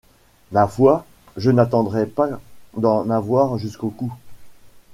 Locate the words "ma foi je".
0.51-1.51